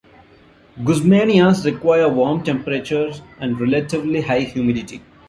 [0.83, 4.99] Guzmanias require warm temperatures and relatively high humidity.